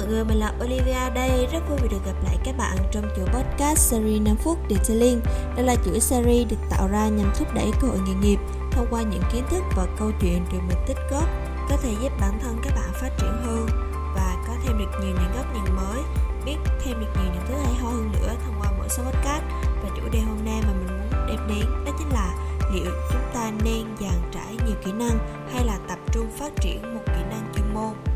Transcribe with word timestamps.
mọi 0.00 0.08
người 0.08 0.24
mình 0.24 0.38
là 0.38 0.52
Olivia 0.64 1.10
đây 1.14 1.46
rất 1.52 1.58
vui 1.68 1.78
vì 1.82 1.88
được 1.88 2.04
gặp 2.06 2.24
lại 2.24 2.36
các 2.44 2.56
bạn 2.58 2.76
trong 2.92 3.04
chuỗi 3.16 3.26
podcast 3.26 3.78
series 3.78 4.22
5 4.22 4.36
phút 4.36 4.58
Detailing. 4.70 5.20
Đây 5.56 5.66
là 5.66 5.76
chuỗi 5.84 6.00
series 6.00 6.48
được 6.50 6.56
tạo 6.70 6.88
ra 6.88 7.08
nhằm 7.08 7.32
thúc 7.38 7.48
đẩy 7.54 7.70
cơ 7.80 7.88
hội 7.88 7.98
nghề 8.06 8.14
nghiệp 8.14 8.38
thông 8.72 8.86
qua 8.90 9.02
những 9.02 9.22
kiến 9.32 9.44
thức 9.50 9.62
và 9.76 9.86
câu 9.98 10.10
chuyện 10.20 10.44
được 10.52 10.58
mình 10.68 10.78
tích 10.86 10.96
góp 11.10 11.24
có 11.68 11.76
thể 11.82 11.94
giúp 12.02 12.12
bản 12.20 12.38
thân 12.42 12.56
các 12.64 12.74
bạn 12.74 12.90
phát 13.00 13.10
triển 13.18 13.32
hơn 13.46 13.66
và 14.14 14.44
có 14.46 14.54
thêm 14.64 14.78
được 14.78 14.90
nhiều 15.00 15.14
những 15.14 15.32
góc 15.36 15.54
nhìn 15.54 15.76
mới, 15.76 16.02
biết 16.46 16.56
thêm 16.84 17.00
được 17.00 17.12
nhiều 17.14 17.32
những 17.34 17.44
thứ 17.48 17.54
hay 17.54 17.74
ho 17.74 17.90
hơn 17.90 18.12
nữa 18.12 18.34
thông 18.44 18.54
qua 18.60 18.72
mỗi 18.78 18.88
số 18.88 19.02
podcast. 19.02 19.44
Và 19.82 19.88
chủ 19.96 20.02
đề 20.12 20.20
hôm 20.20 20.44
nay 20.44 20.62
mà 20.62 20.72
mình 20.72 20.98
muốn 20.98 21.26
đem 21.28 21.48
đến 21.48 21.84
đó 21.86 21.92
chính 21.98 22.08
là 22.12 22.34
liệu 22.74 22.92
chúng 23.10 23.22
ta 23.34 23.50
nên 23.64 23.84
dàn 24.00 24.30
trải 24.32 24.66
nhiều 24.66 24.76
kỹ 24.84 24.92
năng 24.92 25.18
hay 25.52 25.64
là 25.66 25.78
tập 25.88 25.98
trung 26.12 26.30
phát 26.38 26.52
triển 26.60 26.94
một 26.94 27.02
kỹ 27.06 27.22
năng 27.30 27.52
chuyên 27.54 27.74
môn 27.74 28.09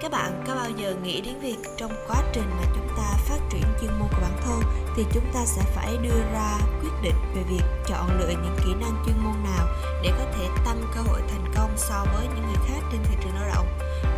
các 0.00 0.10
bạn 0.10 0.44
có 0.46 0.54
bao 0.54 0.70
giờ 0.70 0.94
nghĩ 1.02 1.20
đến 1.20 1.40
việc 1.40 1.56
trong 1.76 1.92
quá 2.08 2.22
trình 2.32 2.50
mà 2.50 2.62
chúng 2.74 2.88
ta 2.96 3.16
phát 3.28 3.38
triển 3.50 3.62
chuyên 3.80 3.90
môn 3.98 4.08
của 4.08 4.20
bản 4.20 4.36
thân 4.44 4.60
thì 4.96 5.04
chúng 5.12 5.24
ta 5.34 5.40
sẽ 5.44 5.62
phải 5.74 5.96
đưa 5.96 6.20
ra 6.32 6.58
quyết 6.80 6.90
định 7.02 7.14
về 7.34 7.42
việc 7.42 7.62
chọn 7.86 8.18
lựa 8.18 8.28
những 8.28 8.56
kỹ 8.64 8.74
năng 8.80 9.02
chuyên 9.06 9.16
môn 9.24 9.34
nào 9.44 9.66
để 10.02 10.12
có 10.18 10.24
thể 10.38 10.48
tăng 10.64 10.82
cơ 10.94 11.00
hội 11.00 11.20
thành 11.30 11.52
công 11.56 11.70
so 11.76 12.04
với 12.14 12.26
những 12.26 12.46
người 12.46 12.66
khác 12.68 12.80
trên 12.92 13.00
thị 13.04 13.16
trường 13.22 13.34
lao 13.34 13.48
động? 13.54 13.66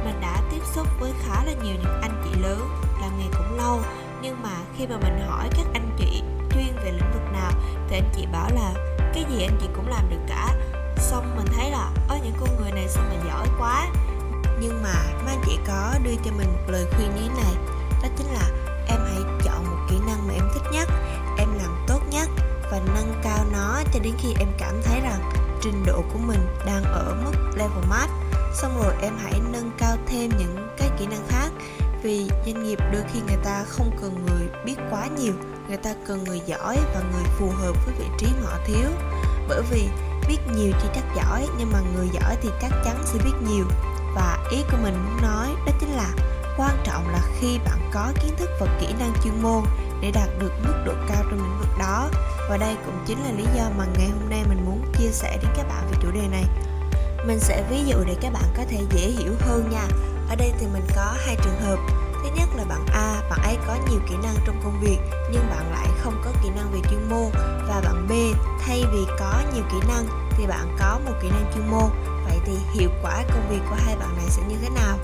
Mình 0.05 0.21
đã 0.21 0.43
tiếp 0.51 0.61
xúc 0.75 0.89
với 1.01 1.13
khá 1.23 1.45
là 1.45 1.53
nhiều 1.53 1.75
những 1.83 2.01
anh 2.03 2.23
chị 2.25 2.41
lớn, 2.41 2.69
làm 3.01 3.19
nghề 3.19 3.27
cũng 3.33 3.59
lâu, 3.59 3.81
nhưng 4.23 4.43
mà 4.43 4.57
khi 4.77 4.87
mà 4.87 4.97
mình 4.97 5.27
hỏi 5.29 5.49
các 5.51 5.67
anh 5.75 5.91
chị 5.99 6.23
chuyên 6.55 6.77
về 6.85 6.93
lĩnh 6.93 7.13
vực 7.13 7.33
nào 7.33 7.51
thì 7.89 7.97
anh 7.97 8.11
chị 8.17 8.27
bảo 8.33 8.51
là 8.55 8.75
cái 9.15 9.25
gì 9.31 9.43
anh 9.43 9.59
chị 9.61 9.67
cũng 9.77 9.89
làm 9.89 10.11
được 10.11 10.21
cả. 10.29 10.57
Xong 10.97 11.37
mình 11.37 11.47
thấy 11.57 11.71
là 11.71 11.91
ở 12.09 12.19
những 12.25 12.35
con 12.41 12.49
người 12.61 12.73
này 12.73 12.89
sao 12.89 13.05
mà 13.09 13.29
giỏi 13.29 13.47
quá? 13.59 13.89
Nhưng 14.63 14.83
mà 14.83 14.95
mấy 15.25 15.35
anh 15.35 15.43
chị 15.47 15.59
có 15.67 15.95
đưa 16.03 16.15
cho 16.25 16.31
mình 16.39 16.53
một 16.53 16.63
lời 16.67 16.87
khuyên 16.97 17.15
như 17.15 17.23
thế 17.23 17.43
này. 17.43 17.55
Đó 18.03 18.09
chính 18.19 18.27
là 18.27 18.51
em 18.89 19.01
hãy 19.05 19.23
chọn 19.45 19.65
một 19.65 19.87
kỹ 19.91 19.97
năng 20.07 20.29
mà 20.29 20.35
em 20.35 20.49
thích 20.55 20.71
nhất, 20.73 20.89
em 21.39 21.49
làm 21.59 21.85
tốt 21.87 22.01
nhất 22.11 22.29
và 22.71 22.81
nâng 22.95 23.21
cao 23.23 23.45
nó 23.53 23.83
cho 23.93 24.01
đến 24.03 24.15
khi 24.19 24.35
em 24.39 24.49
cảm 24.59 24.83
thấy 24.85 25.01
rằng 25.01 25.31
trình 25.63 25.85
độ 25.87 26.05
của 26.13 26.19
mình 26.19 26.47
đang 26.67 26.85
ở 26.85 27.17
mức 27.25 27.33
level 27.57 27.85
max. 27.89 28.11
Xong 28.55 28.83
rồi 28.83 28.95
em 29.03 29.13
hãy 29.23 29.41
nâng 29.53 29.71
cao 29.79 29.97
thêm 30.07 30.31
những 30.39 30.69
cái 30.79 30.91
kỹ 30.99 31.07
năng 31.07 31.27
khác. 31.29 31.49
Vì 32.03 32.29
doanh 32.47 32.65
nghiệp 32.65 32.79
đôi 32.93 33.03
khi 33.13 33.21
người 33.27 33.39
ta 33.45 33.65
không 33.69 33.91
cần 34.01 34.27
người 34.27 34.49
biết 34.65 34.77
quá 34.91 35.07
nhiều, 35.07 35.33
người 35.69 35.77
ta 35.77 35.95
cần 36.07 36.25
người 36.25 36.41
giỏi 36.47 36.79
và 36.95 37.01
người 37.13 37.25
phù 37.39 37.51
hợp 37.51 37.73
với 37.87 37.95
vị 37.99 38.05
trí 38.19 38.27
mà 38.27 38.51
họ 38.51 38.59
thiếu. 38.67 38.91
Bởi 39.49 39.63
vì 39.71 39.89
biết 40.29 40.39
nhiều 40.57 40.73
chỉ 40.83 40.89
chắc 40.95 41.05
giỏi, 41.17 41.47
nhưng 41.59 41.73
mà 41.73 41.79
người 41.97 42.09
giỏi 42.13 42.37
thì 42.43 42.49
chắc 42.63 42.71
chắn 42.85 43.03
sẽ 43.05 43.19
biết 43.25 43.35
nhiều 43.49 43.65
và 44.15 44.39
ý 44.51 44.63
của 44.71 44.77
mình 44.83 44.95
muốn 45.05 45.23
nói 45.23 45.49
đó 45.67 45.73
chính 45.81 45.93
là 45.97 46.11
quan 46.57 46.77
trọng 46.85 47.09
là 47.09 47.21
khi 47.41 47.59
bạn 47.65 47.91
có 47.93 48.13
kiến 48.23 48.37
thức 48.37 48.51
và 48.61 48.67
kỹ 48.81 48.95
năng 48.99 49.13
chuyên 49.25 49.43
môn 49.43 49.63
để 50.01 50.11
đạt 50.11 50.29
được 50.39 50.53
mức 50.65 50.75
độ 50.87 50.93
cao 51.09 51.23
trong 51.23 51.39
lĩnh 51.39 51.59
vực 51.59 51.79
đó. 51.79 52.09
Và 52.49 52.57
đây 52.57 52.77
cũng 52.87 53.05
chính 53.07 53.23
là 53.25 53.31
lý 53.37 53.45
do 53.57 53.65
mà 53.79 53.85
ngày 53.99 54.09
hôm 54.09 54.31
nay 54.31 54.45
mình 54.49 54.65
muốn 54.65 54.93
chia 54.99 55.09
sẻ 55.09 55.39
đến 55.43 55.53
các 55.57 55.69
bạn 55.69 55.89
về 55.91 55.97
chủ 56.03 56.11
đề 56.11 56.29
này. 56.29 56.45
Mình 57.27 57.41
sẽ 57.41 57.65
ví 57.71 57.85
dụ 57.87 57.97
để 58.07 58.17
các 58.21 58.33
bạn 58.33 58.45
có 58.57 58.63
thể 58.71 58.85
dễ 58.91 59.01
hiểu 59.01 59.33
hơn 59.41 59.71
nha. 59.71 59.87
Ở 60.29 60.37
đây 60.37 60.53
thì 60.61 60.67
mình 60.73 60.87
có 60.97 61.15
hai 61.27 61.37
trường 61.45 61.61
hợp. 61.61 61.79
Thứ 62.23 62.29
nhất 62.37 62.49
là 62.57 62.65
bạn 62.65 62.87
A, 62.93 63.21
bạn 63.31 63.41
ấy 63.43 63.57
có 63.67 63.77
nhiều 63.91 64.01
kỹ 64.09 64.15
năng 64.23 64.35
trong 64.47 64.61
công 64.65 64.81
việc, 64.81 64.99
nhưng 65.33 65.51
bạn 65.51 65.73
lại 65.73 65.89
không 66.03 66.23
có 66.25 66.31
kỹ 66.43 66.49
năng 66.57 66.73
về 66.73 66.81
chuyên 66.91 67.11
môn. 67.11 67.31
Và 67.69 67.81
bạn 67.85 68.07
B, 68.09 68.13
thay 68.61 68.85
vì 68.93 69.05
có 69.19 69.43
nhiều 69.55 69.65
kỹ 69.73 69.89
năng 69.89 70.07
thì 70.31 70.47
bạn 70.47 70.77
có 70.81 71.01
một 71.05 71.13
kỹ 71.23 71.29
năng 71.29 71.53
chuyên 71.55 71.71
môn 71.71 71.91
thì 72.47 72.53
hiệu 72.73 72.91
quả 73.03 73.25
công 73.29 73.49
việc 73.51 73.61
của 73.71 73.77
hai 73.87 73.97
bạn 73.97 74.17
này 74.17 74.27
sẽ 74.29 74.43
như 74.49 74.57
thế 74.63 74.69
nào? 74.69 74.99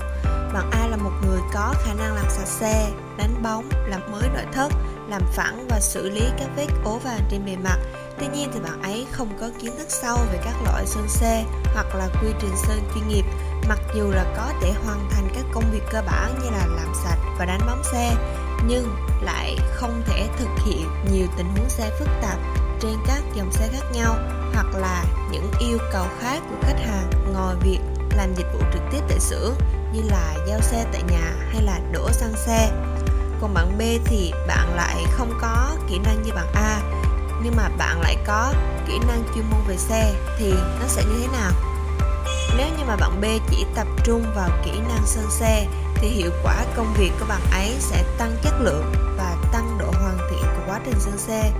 Bạn 0.53 0.69
A 0.71 0.87
là 0.87 0.97
một 0.97 1.11
người 1.25 1.39
có 1.53 1.73
khả 1.85 1.93
năng 1.93 2.15
làm 2.15 2.25
sạch 2.29 2.47
xe, 2.47 2.91
đánh 3.17 3.43
bóng, 3.43 3.69
làm 3.85 4.11
mới 4.11 4.29
nội 4.33 4.45
thất, 4.53 4.71
làm 5.09 5.21
phẳng 5.35 5.67
và 5.69 5.79
xử 5.79 6.09
lý 6.09 6.21
các 6.39 6.47
vết 6.55 6.67
ố 6.83 6.97
vàng 6.97 7.21
trên 7.31 7.45
bề 7.45 7.55
mặt. 7.55 7.77
Tuy 8.19 8.27
nhiên 8.27 8.51
thì 8.53 8.59
bạn 8.59 8.81
ấy 8.81 9.07
không 9.11 9.37
có 9.39 9.49
kiến 9.61 9.71
thức 9.77 9.87
sâu 9.89 10.17
về 10.31 10.39
các 10.45 10.53
loại 10.65 10.85
sơn 10.85 11.07
xe 11.07 11.45
hoặc 11.73 11.95
là 11.95 12.07
quy 12.21 12.29
trình 12.41 12.55
sơn 12.67 12.79
chuyên 12.93 13.07
nghiệp, 13.07 13.25
mặc 13.69 13.79
dù 13.95 14.11
là 14.11 14.33
có 14.37 14.53
thể 14.61 14.73
hoàn 14.85 15.09
thành 15.11 15.27
các 15.35 15.43
công 15.53 15.71
việc 15.71 15.83
cơ 15.91 16.01
bản 16.01 16.39
như 16.43 16.49
là 16.49 16.65
làm 16.65 16.93
sạch 17.03 17.19
và 17.39 17.45
đánh 17.45 17.61
bóng 17.67 17.83
xe, 17.83 18.15
nhưng 18.67 18.95
lại 19.21 19.57
không 19.73 20.01
thể 20.05 20.27
thực 20.37 20.49
hiện 20.65 20.87
nhiều 21.11 21.27
tình 21.37 21.47
huống 21.55 21.69
xe 21.69 21.91
phức 21.99 22.09
tạp 22.21 22.37
trên 22.81 22.95
các 23.07 23.23
dòng 23.33 23.51
xe 23.51 23.67
khác 23.71 23.85
nhau 23.93 24.15
hoặc 24.53 24.67
là 24.75 25.03
những 25.31 25.51
yêu 25.59 25.77
cầu 25.91 26.05
khác 26.19 26.41
của 26.49 26.55
các 26.61 26.68
ngoài 27.49 27.61
việc 27.61 27.79
làm 28.17 28.35
dịch 28.35 28.47
vụ 28.53 28.59
trực 28.73 28.81
tiếp 28.91 28.99
tại 29.09 29.19
xưởng 29.19 29.53
như 29.93 30.01
là 30.01 30.35
giao 30.47 30.61
xe 30.61 30.85
tại 30.91 31.01
nhà 31.11 31.33
hay 31.51 31.61
là 31.61 31.79
đổ 31.91 32.11
xăng 32.11 32.33
xe. 32.35 32.71
Còn 33.41 33.53
bạn 33.53 33.77
B 33.77 33.81
thì 34.05 34.31
bạn 34.47 34.75
lại 34.75 35.03
không 35.11 35.33
có 35.41 35.75
kỹ 35.89 35.99
năng 35.99 36.23
như 36.23 36.31
bạn 36.35 36.47
A. 36.53 36.81
Nhưng 37.43 37.55
mà 37.55 37.69
bạn 37.77 38.01
lại 38.01 38.17
có 38.27 38.53
kỹ 38.87 38.99
năng 39.07 39.23
chuyên 39.35 39.45
môn 39.49 39.59
về 39.67 39.77
xe 39.77 40.13
thì 40.37 40.51
nó 40.51 40.87
sẽ 40.87 41.03
như 41.03 41.19
thế 41.21 41.27
nào? 41.27 41.51
Nếu 42.57 42.67
như 42.77 42.83
mà 42.87 42.95
bạn 42.95 43.21
B 43.21 43.25
chỉ 43.49 43.65
tập 43.75 43.87
trung 44.03 44.25
vào 44.35 44.49
kỹ 44.65 44.71
năng 44.71 45.05
sơn 45.05 45.25
xe 45.29 45.67
thì 45.95 46.07
hiệu 46.07 46.31
quả 46.43 46.65
công 46.75 46.93
việc 46.97 47.11
của 47.19 47.25
bạn 47.29 47.41
ấy 47.51 47.75
sẽ 47.79 48.03
tăng 48.17 48.31
chất 48.43 48.53
lượng 48.61 48.91
và 49.17 49.35
tăng 49.51 49.77
độ 49.79 49.91
hoàn 49.91 50.17
thiện 50.17 50.43
của 50.43 50.63
quá 50.67 50.79
trình 50.85 50.99
sơn 50.99 51.17
xe. 51.17 51.51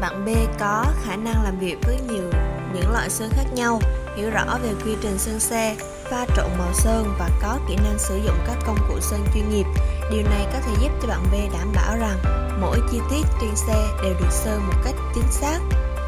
Bạn 0.00 0.24
B 0.24 0.28
có 0.60 0.86
khả 1.04 1.16
năng 1.16 1.42
làm 1.44 1.58
việc 1.58 1.76
với 1.82 1.98
nhiều 2.08 2.30
những 2.74 2.92
loại 2.92 3.10
sơn 3.10 3.30
khác 3.36 3.44
nhau 3.54 3.80
hiểu 4.16 4.30
rõ 4.30 4.58
về 4.62 4.74
quy 4.84 4.96
trình 5.02 5.18
sơn 5.18 5.40
xe, 5.40 5.76
pha 6.10 6.26
trộn 6.36 6.50
màu 6.58 6.74
sơn 6.74 7.14
và 7.18 7.30
có 7.42 7.58
kỹ 7.68 7.76
năng 7.76 7.98
sử 7.98 8.16
dụng 8.16 8.36
các 8.46 8.56
công 8.66 8.78
cụ 8.88 9.00
sơn 9.00 9.24
chuyên 9.34 9.48
nghiệp. 9.48 9.66
Điều 10.10 10.22
này 10.22 10.46
có 10.52 10.58
thể 10.66 10.72
giúp 10.82 10.90
cho 11.02 11.08
bạn 11.08 11.22
B 11.32 11.34
đảm 11.52 11.72
bảo 11.74 11.96
rằng 11.96 12.18
mỗi 12.60 12.78
chi 12.90 12.98
tiết 13.10 13.26
trên 13.40 13.56
xe 13.56 13.88
đều 14.02 14.14
được 14.20 14.30
sơn 14.30 14.66
một 14.66 14.74
cách 14.84 14.94
chính 15.14 15.30
xác 15.30 15.58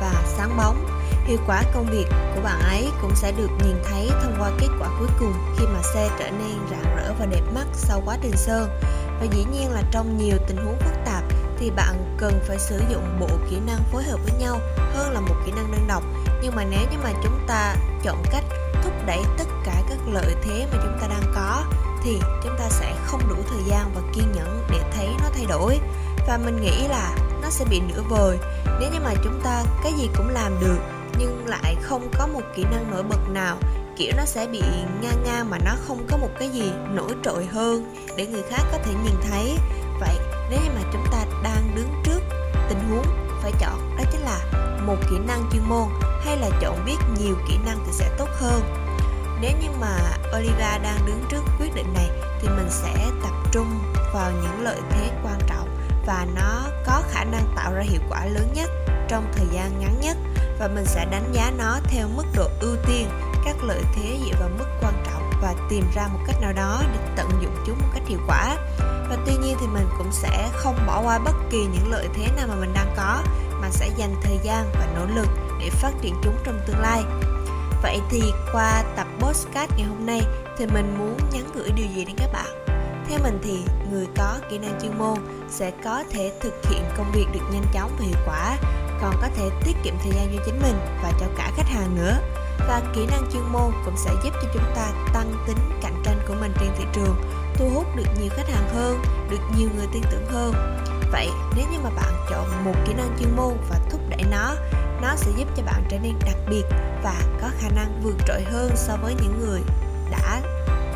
và 0.00 0.22
sáng 0.37 0.56
bóng. 0.56 0.88
Hiệu 1.25 1.38
quả 1.47 1.62
công 1.75 1.87
việc 1.87 2.06
của 2.34 2.41
bạn 2.44 2.60
ấy 2.60 2.88
cũng 3.03 3.15
sẽ 3.15 3.32
được 3.32 3.50
nhìn 3.65 3.76
thấy 3.84 4.09
thông 4.22 4.36
qua 4.38 4.50
kết 4.59 4.69
quả 4.81 4.88
cuối 4.98 5.09
cùng 5.21 5.34
khi 5.59 5.65
mà 5.66 5.82
xe 5.94 6.10
trở 6.19 6.31
nên 6.31 6.59
rạng 6.71 6.97
rỡ 6.97 7.12
và 7.19 7.26
đẹp 7.26 7.42
mắt 7.54 7.66
sau 7.72 8.03
quá 8.04 8.16
trình 8.22 8.36
sơn. 8.36 8.81
Và 9.21 9.26
dĩ 9.32 9.44
nhiên 9.53 9.71
là 9.71 9.82
trong 9.91 10.19
nhiều 10.19 10.36
tình 10.48 10.56
huống 10.56 10.78
phức 10.78 10.94
tạp 11.04 11.22
thì 11.59 11.71
bạn 11.71 12.16
cần 12.19 12.41
phải 12.48 12.59
sử 12.59 12.81
dụng 12.91 13.16
bộ 13.21 13.28
kỹ 13.50 13.56
năng 13.66 13.81
phối 13.92 14.03
hợp 14.03 14.19
với 14.25 14.41
nhau 14.41 14.59
hơn 14.94 15.12
là 15.12 15.21
một 15.21 15.34
kỹ 15.47 15.53
năng 15.53 15.72
đơn 15.72 15.86
độc 15.88 16.03
nhưng 16.44 16.56
mà 16.56 16.65
nếu 16.65 16.81
như 16.91 16.99
mà 17.03 17.10
chúng 17.22 17.38
ta 17.47 17.77
chọn 18.03 18.22
cách 18.31 18.44
thúc 18.82 18.93
đẩy 19.06 19.21
tất 19.38 19.44
cả 19.65 19.82
các 19.88 19.99
lợi 20.12 20.34
thế 20.43 20.66
mà 20.72 20.78
chúng 20.82 20.99
ta 21.00 21.06
đang 21.09 21.32
có, 21.34 21.65
thì 22.03 22.19
chúng 22.43 22.56
ta 22.59 22.69
sẽ 22.69 22.94
không 23.06 23.28
đủ 23.28 23.37
thời 23.50 23.62
gian 23.66 23.93
và 23.94 24.00
kiên 24.15 24.32
nhẫn 24.32 24.65
để 24.71 24.81
thấy 24.97 25.09
nó 25.22 25.28
thay 25.34 25.44
đổi. 25.49 25.78
Và 26.28 26.38
mình 26.44 26.60
nghĩ 26.60 26.88
là 26.88 27.16
nó 27.43 27.50
sẽ 27.50 27.65
bị 27.71 27.81
nửa 27.81 28.03
vời. 28.09 28.38
Nếu 28.81 28.91
như 28.93 28.99
mà 29.04 29.10
chúng 29.25 29.41
ta 29.44 29.65
cái 29.83 29.93
gì 29.93 30.09
cũng 30.16 30.28
làm 30.28 30.60
được, 30.60 30.78
nhưng 31.19 31.47
lại 31.47 31.77
không 31.83 32.09
có 32.19 32.27
một 32.27 32.43
kỹ 32.56 32.65
năng 32.65 32.91
nổi 32.91 33.03
bật 33.03 33.28
nào, 33.28 33.56
kiểu 33.97 34.12
nó 34.16 34.25
sẽ 34.25 34.47
bị 34.47 34.62
ngang 35.03 35.25
ngang 35.25 35.50
mà 35.50 35.59
nó 35.65 35.72
không 35.88 36.06
có 36.10 36.16
một 36.16 36.31
cái 36.38 36.49
gì 36.49 36.72
nổi 36.91 37.10
trội 37.22 37.47
hơn 37.47 37.94
để 38.16 38.27
người 38.27 38.43
khác 38.50 38.62
có 38.72 38.78
thể 38.84 38.93
nhìn 39.04 39.15
thấy. 39.31 39.59
Vậy, 40.00 40.16
nếu 40.50 40.60
như 40.65 40.71
mà 40.75 40.91
chúng 40.93 41.04
ta 41.12 41.25
đang 41.43 41.72
đứng 41.75 42.03
trước 42.04 42.21
tình 42.69 42.78
huống 42.91 43.24
phải 43.44 43.53
chọn, 43.59 43.97
đó 43.97 44.05
chính 44.12 44.21
là 44.21 44.41
một 44.87 44.97
kỹ 45.10 45.16
năng 45.27 45.49
chuyên 45.53 45.62
môn 45.69 45.88
hay 46.25 46.37
là 46.37 46.50
chọn 46.60 46.84
biết 46.84 46.97
nhiều 47.19 47.37
kỹ 47.49 47.59
năng 47.66 47.78
thì 47.87 47.93
sẽ 47.93 48.10
tốt 48.19 48.28
hơn. 48.41 48.62
Nếu 49.41 49.50
như 49.62 49.69
mà 49.81 49.99
Oliva 50.37 50.78
đang 50.82 51.06
đứng 51.06 51.25
trước 51.28 51.43
quyết 51.60 51.75
định 51.75 51.94
này 51.94 52.10
thì 52.41 52.49
mình 52.49 52.69
sẽ 52.71 52.94
tập 53.22 53.33
trung 53.53 53.94
vào 54.15 54.31
những 54.31 54.65
lợi 54.65 54.78
thế 54.91 55.10
quan 55.25 55.38
trọng 55.47 55.78
và 56.06 56.27
nó 56.34 56.62
có 56.87 57.03
khả 57.10 57.25
năng 57.25 57.53
tạo 57.56 57.75
ra 57.75 57.83
hiệu 57.83 58.01
quả 58.09 58.24
lớn 58.24 58.48
nhất 58.54 58.71
trong 59.09 59.33
thời 59.36 59.47
gian 59.53 59.80
ngắn 59.80 60.01
nhất 60.01 60.16
và 60.59 60.69
mình 60.69 60.84
sẽ 60.86 61.04
đánh 61.10 61.33
giá 61.33 61.53
nó 61.59 61.78
theo 61.84 62.09
mức 62.16 62.24
độ 62.36 62.48
ưu 62.60 62.77
tiên, 62.86 63.09
các 63.45 63.57
lợi 63.63 63.83
thế 63.95 64.19
dựa 64.24 64.36
vào 64.41 64.48
mức 64.59 64.66
quan 64.83 64.95
trọng 65.07 65.14
tìm 65.69 65.84
ra 65.95 66.09
một 66.13 66.19
cách 66.27 66.37
nào 66.41 66.53
đó 66.53 66.83
để 66.93 66.99
tận 67.16 67.28
dụng 67.43 67.57
chúng 67.66 67.78
một 67.78 67.89
cách 67.95 68.03
hiệu 68.07 68.19
quả. 68.27 68.57
Và 68.78 69.16
tuy 69.27 69.37
nhiên 69.37 69.57
thì 69.61 69.66
mình 69.66 69.87
cũng 69.99 70.13
sẽ 70.13 70.51
không 70.53 70.87
bỏ 70.87 71.03
qua 71.05 71.19
bất 71.19 71.34
kỳ 71.51 71.59
những 71.59 71.91
lợi 71.91 72.09
thế 72.15 72.27
nào 72.37 72.47
mà 72.49 72.55
mình 72.55 72.72
đang 72.75 72.95
có, 72.97 73.22
mà 73.61 73.71
sẽ 73.71 73.91
dành 73.97 74.15
thời 74.22 74.39
gian 74.43 74.71
và 74.75 74.87
nỗ 74.97 75.07
lực 75.15 75.28
để 75.61 75.71
phát 75.71 75.93
triển 76.01 76.15
chúng 76.22 76.37
trong 76.45 76.61
tương 76.66 76.81
lai. 76.81 77.03
Vậy 77.83 78.01
thì 78.11 78.22
qua 78.53 78.83
tập 78.97 79.07
postcard 79.19 79.72
ngày 79.77 79.87
hôm 79.89 80.07
nay 80.07 80.21
thì 80.59 80.66
mình 80.66 80.95
muốn 80.99 81.16
nhắn 81.33 81.45
gửi 81.55 81.71
điều 81.71 81.87
gì 81.87 82.05
đến 82.05 82.17
các 82.19 82.33
bạn? 82.33 82.65
Theo 83.09 83.19
mình 83.22 83.39
thì 83.43 83.65
người 83.91 84.07
có 84.17 84.39
kỹ 84.51 84.59
năng 84.59 84.78
chuyên 84.83 84.99
môn 84.99 85.19
sẽ 85.51 85.71
có 85.84 86.05
thể 86.10 86.33
thực 86.41 86.55
hiện 86.71 86.83
công 86.97 87.13
việc 87.13 87.27
được 87.33 87.41
nhanh 87.53 87.67
chóng 87.75 87.97
và 87.99 88.05
hiệu 88.05 88.19
quả, 88.27 88.57
còn 89.01 89.15
có 89.22 89.28
thể 89.37 89.51
tiết 89.65 89.77
kiệm 89.83 89.95
thời 90.03 90.13
gian 90.13 90.37
cho 90.37 90.43
chính 90.47 90.63
mình 90.63 90.78
và 91.03 91.13
cho 91.21 91.27
cả 91.37 91.51
khách 91.57 91.69
hàng 91.69 91.97
nữa 91.97 92.17
và 92.59 92.83
kỹ 92.95 93.06
năng 93.06 93.30
chuyên 93.33 93.42
môn 93.53 93.72
cũng 93.84 93.97
sẽ 93.97 94.10
giúp 94.24 94.30
cho 94.42 94.48
chúng 94.54 94.72
ta 94.74 94.92
tăng 95.15 95.45
tính 95.47 95.59
cạnh 95.83 96.03
tranh 96.04 96.21
của 96.28 96.34
mình 96.41 96.53
trên 96.60 96.68
thị 96.78 96.84
trường, 96.92 97.16
thu 97.54 97.71
hút 97.74 97.97
được 97.97 98.06
nhiều 98.21 98.30
khách 98.36 98.48
hàng 98.48 98.68
hơn, 98.74 99.03
được 99.30 99.41
nhiều 99.59 99.68
người 99.77 99.86
tin 99.92 100.03
tưởng 100.10 100.27
hơn. 100.28 100.54
Vậy, 101.12 101.30
nếu 101.56 101.66
như 101.72 101.78
mà 101.84 101.91
bạn 101.91 102.15
chọn 102.30 102.65
một 102.65 102.74
kỹ 102.86 102.95
năng 102.95 103.16
chuyên 103.21 103.36
môn 103.36 103.53
và 103.71 103.80
thúc 103.91 104.01
đẩy 104.09 104.22
nó 104.30 104.54
nó 105.03 105.16
sẽ 105.16 105.30
giúp 105.36 105.48
cho 105.56 105.62
bạn 105.62 105.84
trở 105.89 105.98
nên 105.98 106.15
đặc 106.27 106.36
biệt 106.51 106.65
và 107.03 107.15
có 107.41 107.48
khả 107.59 107.68
năng 107.68 108.01
vượt 108.03 108.16
trội 108.27 108.42
hơn 108.42 108.71
so 108.74 108.97
với 109.03 109.15
những 109.15 109.41
người 109.41 109.60
đã 110.10 110.41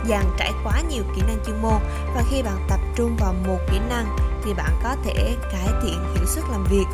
dàn 0.08 0.24
trải 0.38 0.52
quá 0.64 0.82
nhiều 0.90 1.02
kỹ 1.16 1.22
năng 1.26 1.38
chuyên 1.46 1.62
môn. 1.62 1.78
Và 2.14 2.22
khi 2.30 2.42
bạn 2.42 2.66
tập 2.68 2.80
trung 2.96 3.16
vào 3.20 3.34
một 3.46 3.58
kỹ 3.70 3.78
năng 3.88 4.16
thì 4.44 4.54
bạn 4.54 4.80
có 4.82 4.96
thể 5.04 5.36
cải 5.52 5.68
thiện 5.82 6.14
hiệu 6.14 6.26
suất 6.26 6.44
làm 6.50 6.64
việc 6.64 6.86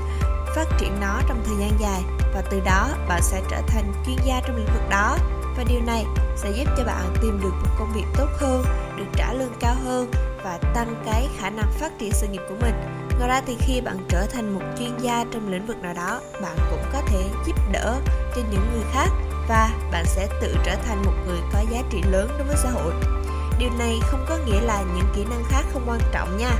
phát 0.55 0.67
triển 0.79 1.01
nó 1.01 1.21
trong 1.29 1.43
thời 1.47 1.57
gian 1.57 1.81
dài. 1.81 2.03
Và 2.35 2.43
từ 2.51 2.61
đó, 2.61 2.89
bạn 3.09 3.23
sẽ 3.23 3.43
trở 3.51 3.61
thành 3.67 3.93
chuyên 4.07 4.17
gia 4.25 4.41
trong 4.41 4.57
lĩnh 4.57 4.75
vực 4.75 4.89
đó. 4.91 5.17
Và 5.57 5.65
điều 5.69 5.81
này 5.81 6.05
sẽ 6.37 6.51
giúp 6.51 6.65
cho 6.77 6.85
bạn 6.85 7.15
tìm 7.23 7.41
được 7.43 7.53
một 7.63 7.71
công 7.79 7.93
việc 7.95 8.05
tốt 8.17 8.29
hơn, 8.39 8.65
được 8.97 9.07
trả 9.17 9.33
lương 9.33 9.53
cao 9.61 9.75
hơn 9.85 10.11
và 10.45 10.59
tăng 10.75 11.03
cái 11.07 11.29
khả 11.39 11.51
năng 11.51 11.73
phát 11.73 11.99
triển 11.99 12.13
sự 12.13 12.27
nghiệp 12.27 12.43
của 12.49 12.55
mình. 12.61 12.75
Ngoài 13.19 13.29
ra 13.29 13.43
thì 13.47 13.57
khi 13.61 13.81
bạn 13.81 13.97
trở 14.09 14.27
thành 14.27 14.55
một 14.55 14.61
chuyên 14.79 14.99
gia 14.99 15.25
trong 15.33 15.49
lĩnh 15.49 15.67
vực 15.67 15.77
nào 15.77 15.95
đó, 15.95 16.21
bạn 16.43 16.57
cũng 16.71 16.83
có 16.93 17.01
thể 17.07 17.25
giúp 17.47 17.57
đỡ 17.73 17.95
cho 18.37 18.43
những 18.51 18.67
người 18.73 18.85
khác 18.93 19.09
và 19.49 19.71
bạn 19.93 20.05
sẽ 20.07 20.29
tự 20.41 20.57
trở 20.65 20.75
thành 20.75 21.03
một 21.05 21.13
người 21.27 21.39
có 21.53 21.59
giá 21.71 21.83
trị 21.91 22.03
lớn 22.11 22.29
đối 22.39 22.47
với 22.47 22.57
xã 22.57 22.71
hội. 22.71 22.93
Điều 23.59 23.71
này 23.79 23.99
không 24.03 24.25
có 24.29 24.39
nghĩa 24.47 24.61
là 24.61 24.83
những 24.97 25.07
kỹ 25.15 25.25
năng 25.31 25.45
khác 25.49 25.63
không 25.73 25.85
quan 25.87 26.01
trọng 26.13 26.37
nha. 26.37 26.51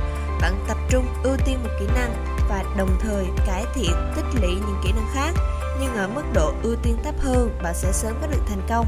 Bạn 0.41 0.53
tập 0.67 0.77
trung 0.89 1.05
ưu 1.23 1.37
tiên 1.45 1.59
một 1.63 1.69
kỹ 1.79 1.85
năng 1.95 2.34
và 2.49 2.63
đồng 2.77 2.97
thời 2.99 3.25
cải 3.45 3.65
thiện 3.75 3.91
tích 4.15 4.25
lũy 4.41 4.49
những 4.49 4.81
kỹ 4.83 4.91
năng 4.91 5.09
khác. 5.13 5.31
Nhưng 5.79 5.95
ở 5.95 6.07
mức 6.07 6.23
độ 6.33 6.53
ưu 6.63 6.75
tiên 6.75 6.97
thấp 7.03 7.15
hơn 7.19 7.59
bạn 7.63 7.73
sẽ 7.75 7.91
sớm 7.91 8.13
có 8.21 8.27
được 8.27 8.41
thành 8.47 8.61
công. 8.69 8.85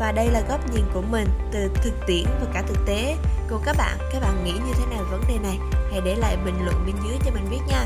Và 0.00 0.12
đây 0.12 0.28
là 0.30 0.42
góc 0.48 0.60
nhìn 0.74 0.84
của 0.94 1.02
mình 1.02 1.28
từ 1.52 1.68
thực 1.74 1.92
tiễn 2.06 2.24
và 2.24 2.46
cả 2.52 2.62
thực 2.68 2.86
tế. 2.86 3.16
Còn 3.48 3.62
các 3.64 3.76
bạn 3.78 3.98
các 4.12 4.20
bạn 4.20 4.44
nghĩ 4.44 4.52
như 4.52 4.72
thế 4.78 4.96
nào 4.96 5.04
vấn 5.10 5.20
đề 5.28 5.38
này? 5.42 5.58
Hãy 5.90 6.00
để 6.04 6.14
lại 6.14 6.36
bình 6.44 6.64
luận 6.64 6.82
bên 6.86 6.94
dưới 7.04 7.18
cho 7.24 7.30
mình 7.30 7.46
biết 7.50 7.60
nha. 7.68 7.84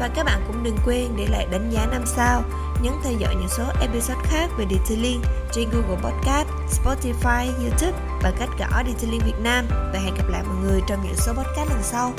Và 0.00 0.08
các 0.14 0.24
bạn 0.24 0.42
cũng 0.46 0.64
đừng 0.64 0.76
quên 0.84 1.08
để 1.16 1.26
lại 1.30 1.46
đánh 1.50 1.70
giá 1.70 1.86
5 1.86 2.02
sao. 2.06 2.42
Nhấn 2.82 2.92
theo 3.04 3.12
dõi 3.18 3.34
những 3.34 3.48
số 3.48 3.64
episode 3.80 4.20
khác 4.24 4.48
về 4.58 4.66
Detailing 4.70 5.22
trên 5.52 5.68
Google 5.70 6.02
Podcast, 6.02 6.48
Spotify, 6.70 7.46
YouTube 7.60 7.98
bằng 8.22 8.34
cách 8.38 8.48
gõ 8.58 8.82
Detailing 8.86 9.20
Việt 9.24 9.40
Nam. 9.40 9.66
Và 9.70 9.98
hẹn 10.04 10.14
gặp 10.14 10.28
lại 10.28 10.42
mọi 10.46 10.56
người 10.56 10.80
trong 10.88 11.02
những 11.04 11.16
số 11.16 11.32
podcast 11.32 11.70
lần 11.70 11.82
sau. 11.82 12.12